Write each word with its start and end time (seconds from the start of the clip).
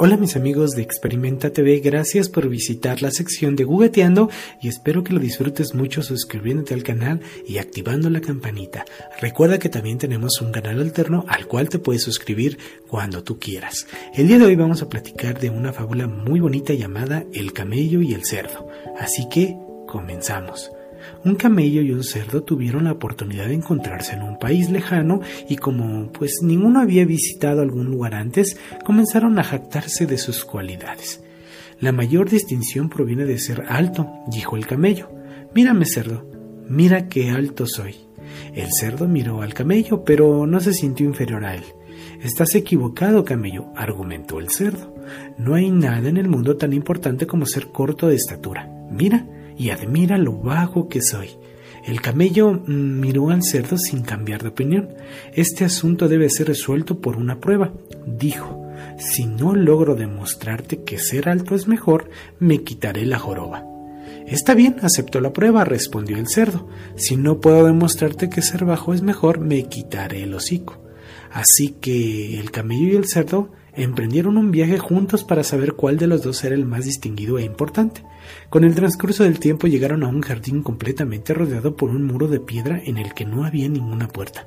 Hola 0.00 0.16
mis 0.16 0.36
amigos 0.36 0.76
de 0.76 0.82
Experimenta 0.82 1.50
TV, 1.50 1.80
gracias 1.80 2.28
por 2.28 2.48
visitar 2.48 3.02
la 3.02 3.10
sección 3.10 3.56
de 3.56 3.64
Gugueteando 3.64 4.30
y 4.62 4.68
espero 4.68 5.02
que 5.02 5.12
lo 5.12 5.18
disfrutes 5.18 5.74
mucho 5.74 6.04
suscribiéndote 6.04 6.72
al 6.72 6.84
canal 6.84 7.20
y 7.48 7.58
activando 7.58 8.08
la 8.08 8.20
campanita. 8.20 8.84
Recuerda 9.20 9.58
que 9.58 9.68
también 9.68 9.98
tenemos 9.98 10.40
un 10.40 10.52
canal 10.52 10.80
alterno 10.80 11.24
al 11.26 11.48
cual 11.48 11.68
te 11.68 11.80
puedes 11.80 12.04
suscribir 12.04 12.58
cuando 12.86 13.24
tú 13.24 13.40
quieras. 13.40 13.88
El 14.14 14.28
día 14.28 14.38
de 14.38 14.44
hoy 14.44 14.54
vamos 14.54 14.82
a 14.82 14.88
platicar 14.88 15.40
de 15.40 15.50
una 15.50 15.72
fábula 15.72 16.06
muy 16.06 16.38
bonita 16.38 16.74
llamada 16.74 17.24
El 17.34 17.52
camello 17.52 18.00
y 18.00 18.14
el 18.14 18.24
cerdo. 18.24 18.68
Así 19.00 19.28
que 19.28 19.56
comenzamos. 19.88 20.70
Un 21.24 21.34
camello 21.34 21.82
y 21.82 21.92
un 21.92 22.04
cerdo 22.04 22.42
tuvieron 22.42 22.84
la 22.84 22.92
oportunidad 22.92 23.48
de 23.48 23.54
encontrarse 23.54 24.12
en 24.12 24.22
un 24.22 24.38
país 24.38 24.70
lejano 24.70 25.20
y 25.48 25.56
como 25.56 26.12
pues 26.12 26.40
ninguno 26.42 26.80
había 26.80 27.04
visitado 27.04 27.62
algún 27.62 27.86
lugar 27.86 28.14
antes, 28.14 28.58
comenzaron 28.84 29.38
a 29.38 29.44
jactarse 29.44 30.06
de 30.06 30.18
sus 30.18 30.44
cualidades. 30.44 31.22
La 31.80 31.92
mayor 31.92 32.28
distinción 32.28 32.88
proviene 32.88 33.24
de 33.24 33.38
ser 33.38 33.64
alto, 33.68 34.08
dijo 34.26 34.56
el 34.56 34.66
camello. 34.66 35.10
Mírame, 35.54 35.86
cerdo, 35.86 36.28
mira 36.68 37.08
qué 37.08 37.30
alto 37.30 37.66
soy. 37.66 37.96
El 38.54 38.68
cerdo 38.72 39.06
miró 39.06 39.42
al 39.42 39.54
camello, 39.54 40.04
pero 40.04 40.46
no 40.46 40.60
se 40.60 40.72
sintió 40.72 41.06
inferior 41.06 41.44
a 41.44 41.54
él. 41.54 41.64
Estás 42.22 42.54
equivocado, 42.54 43.24
camello, 43.24 43.66
argumentó 43.76 44.40
el 44.40 44.50
cerdo. 44.50 44.94
No 45.38 45.54
hay 45.54 45.70
nada 45.70 46.08
en 46.08 46.16
el 46.16 46.28
mundo 46.28 46.56
tan 46.56 46.72
importante 46.72 47.26
como 47.26 47.46
ser 47.46 47.68
corto 47.68 48.08
de 48.08 48.16
estatura. 48.16 48.68
Mira, 48.90 49.24
y 49.58 49.70
admira 49.70 50.16
lo 50.18 50.32
bajo 50.32 50.88
que 50.88 51.02
soy. 51.02 51.30
El 51.84 52.00
camello 52.00 52.52
mm, 52.52 53.00
miró 53.00 53.30
al 53.30 53.42
cerdo 53.42 53.78
sin 53.78 54.02
cambiar 54.02 54.42
de 54.42 54.48
opinión. 54.48 54.88
Este 55.32 55.64
asunto 55.64 56.08
debe 56.08 56.30
ser 56.30 56.48
resuelto 56.48 57.00
por 57.00 57.16
una 57.16 57.40
prueba, 57.40 57.72
dijo. 58.06 58.64
Si 58.98 59.26
no 59.26 59.54
logro 59.54 59.94
demostrarte 59.94 60.82
que 60.82 60.98
ser 60.98 61.28
alto 61.28 61.54
es 61.54 61.66
mejor, 61.66 62.10
me 62.38 62.62
quitaré 62.62 63.06
la 63.06 63.18
joroba. 63.18 63.64
Está 64.26 64.54
bien, 64.54 64.76
aceptó 64.82 65.20
la 65.20 65.32
prueba, 65.32 65.64
respondió 65.64 66.18
el 66.18 66.28
cerdo. 66.28 66.68
Si 66.96 67.16
no 67.16 67.40
puedo 67.40 67.64
demostrarte 67.64 68.28
que 68.28 68.42
ser 68.42 68.64
bajo 68.64 68.92
es 68.92 69.02
mejor, 69.02 69.40
me 69.40 69.64
quitaré 69.64 70.24
el 70.24 70.34
hocico. 70.34 70.82
Así 71.32 71.76
que 71.80 72.38
el 72.38 72.50
camello 72.50 72.88
y 72.88 72.96
el 72.96 73.06
cerdo 73.06 73.52
emprendieron 73.78 74.36
un 74.36 74.50
viaje 74.50 74.78
juntos 74.78 75.24
para 75.24 75.44
saber 75.44 75.74
cuál 75.74 75.96
de 75.96 76.06
los 76.06 76.22
dos 76.22 76.42
era 76.44 76.54
el 76.54 76.64
más 76.64 76.84
distinguido 76.84 77.38
e 77.38 77.44
importante. 77.44 78.02
Con 78.50 78.64
el 78.64 78.74
transcurso 78.74 79.24
del 79.24 79.38
tiempo 79.38 79.66
llegaron 79.66 80.02
a 80.02 80.08
un 80.08 80.20
jardín 80.20 80.62
completamente 80.62 81.34
rodeado 81.34 81.76
por 81.76 81.90
un 81.90 82.04
muro 82.04 82.28
de 82.28 82.40
piedra 82.40 82.80
en 82.84 82.98
el 82.98 83.14
que 83.14 83.24
no 83.24 83.44
había 83.44 83.68
ninguna 83.68 84.08
puerta. 84.08 84.46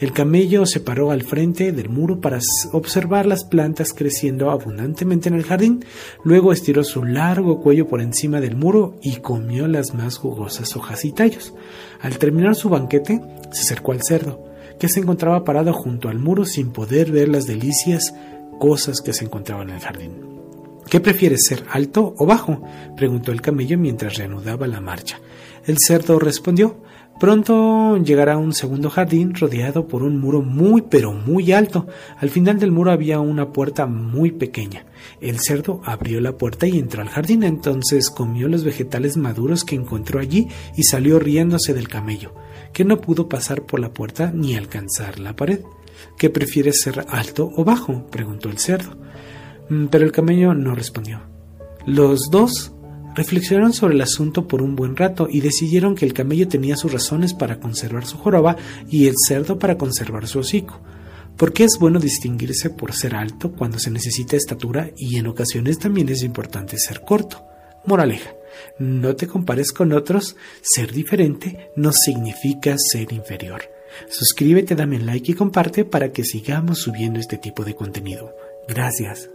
El 0.00 0.12
camello 0.12 0.64
se 0.66 0.80
paró 0.80 1.10
al 1.10 1.22
frente 1.22 1.72
del 1.72 1.88
muro 1.88 2.20
para 2.20 2.38
observar 2.72 3.26
las 3.26 3.44
plantas 3.44 3.92
creciendo 3.92 4.50
abundantemente 4.50 5.28
en 5.28 5.34
el 5.34 5.44
jardín, 5.44 5.84
luego 6.24 6.52
estiró 6.52 6.84
su 6.84 7.04
largo 7.04 7.60
cuello 7.60 7.86
por 7.86 8.00
encima 8.00 8.40
del 8.40 8.56
muro 8.56 8.96
y 9.02 9.16
comió 9.16 9.68
las 9.68 9.94
más 9.94 10.16
jugosas 10.16 10.76
hojas 10.76 11.04
y 11.04 11.12
tallos. 11.12 11.54
Al 12.00 12.18
terminar 12.18 12.54
su 12.54 12.68
banquete, 12.68 13.20
se 13.52 13.62
acercó 13.62 13.92
al 13.92 14.02
cerdo, 14.02 14.44
que 14.78 14.88
se 14.88 15.00
encontraba 15.00 15.44
parado 15.44 15.72
junto 15.72 16.08
al 16.08 16.18
muro 16.18 16.44
sin 16.44 16.70
poder 16.70 17.10
ver 17.10 17.28
las 17.28 17.46
delicias 17.46 18.14
cosas 18.58 19.00
que 19.00 19.12
se 19.12 19.24
encontraban 19.24 19.70
en 19.70 19.76
el 19.76 19.80
jardín. 19.80 20.12
¿Qué 20.88 21.00
prefieres 21.00 21.44
ser 21.44 21.64
alto 21.70 22.14
o 22.16 22.26
bajo? 22.26 22.62
preguntó 22.96 23.32
el 23.32 23.42
camello 23.42 23.78
mientras 23.78 24.16
reanudaba 24.16 24.66
la 24.66 24.80
marcha. 24.80 25.20
El 25.66 25.78
cerdo 25.78 26.18
respondió 26.18 26.76
Pronto 27.18 27.96
llegará 27.96 28.36
un 28.36 28.52
segundo 28.52 28.90
jardín 28.90 29.34
rodeado 29.34 29.88
por 29.88 30.04
un 30.04 30.20
muro 30.20 30.40
muy 30.40 30.82
pero 30.82 31.12
muy 31.12 31.50
alto. 31.50 31.88
Al 32.16 32.30
final 32.30 32.60
del 32.60 32.70
muro 32.70 32.92
había 32.92 33.18
una 33.18 33.52
puerta 33.52 33.86
muy 33.86 34.30
pequeña. 34.30 34.86
El 35.20 35.40
cerdo 35.40 35.80
abrió 35.84 36.20
la 36.20 36.36
puerta 36.36 36.68
y 36.68 36.78
entró 36.78 37.02
al 37.02 37.08
jardín. 37.08 37.42
Entonces 37.42 38.10
comió 38.10 38.46
los 38.46 38.62
vegetales 38.62 39.16
maduros 39.16 39.64
que 39.64 39.74
encontró 39.74 40.20
allí 40.20 40.46
y 40.76 40.84
salió 40.84 41.18
riéndose 41.18 41.74
del 41.74 41.88
camello, 41.88 42.34
que 42.72 42.84
no 42.84 43.00
pudo 43.00 43.28
pasar 43.28 43.62
por 43.62 43.80
la 43.80 43.92
puerta 43.92 44.30
ni 44.32 44.54
alcanzar 44.54 45.18
la 45.18 45.34
pared. 45.34 45.60
¿Qué 46.18 46.30
prefieres 46.30 46.80
ser 46.80 47.04
alto 47.08 47.52
o 47.56 47.64
bajo? 47.64 48.06
preguntó 48.06 48.48
el 48.48 48.58
cerdo. 48.58 48.96
Mm, 49.68 49.86
pero 49.86 50.04
el 50.04 50.12
camello 50.12 50.54
no 50.54 50.74
respondió. 50.74 51.20
Los 51.86 52.30
dos 52.30 52.72
reflexionaron 53.14 53.72
sobre 53.72 53.94
el 53.94 54.00
asunto 54.00 54.46
por 54.46 54.62
un 54.62 54.76
buen 54.76 54.96
rato 54.96 55.28
y 55.30 55.40
decidieron 55.40 55.94
que 55.94 56.06
el 56.06 56.12
camello 56.12 56.48
tenía 56.48 56.76
sus 56.76 56.92
razones 56.92 57.34
para 57.34 57.58
conservar 57.58 58.06
su 58.06 58.16
joroba 58.16 58.56
y 58.88 59.08
el 59.08 59.14
cerdo 59.16 59.58
para 59.58 59.76
conservar 59.76 60.26
su 60.26 60.38
hocico. 60.38 60.80
Porque 61.36 61.64
es 61.64 61.78
bueno 61.78 62.00
distinguirse 62.00 62.70
por 62.70 62.92
ser 62.92 63.14
alto 63.14 63.52
cuando 63.52 63.78
se 63.78 63.90
necesita 63.90 64.36
estatura 64.36 64.90
y 64.96 65.16
en 65.16 65.26
ocasiones 65.28 65.78
también 65.78 66.08
es 66.08 66.22
importante 66.22 66.78
ser 66.78 67.02
corto. 67.02 67.42
Moraleja, 67.86 68.30
no 68.78 69.16
te 69.16 69.26
compares 69.26 69.72
con 69.72 69.92
otros, 69.92 70.36
ser 70.60 70.92
diferente 70.92 71.70
no 71.76 71.92
significa 71.92 72.76
ser 72.76 73.12
inferior. 73.12 73.62
Suscríbete, 74.08 74.74
dame 74.74 74.96
un 74.96 75.06
like 75.06 75.32
y 75.32 75.34
comparte 75.34 75.84
para 75.84 76.12
que 76.12 76.24
sigamos 76.24 76.80
subiendo 76.80 77.20
este 77.20 77.38
tipo 77.38 77.64
de 77.64 77.74
contenido. 77.74 78.34
Gracias. 78.66 79.30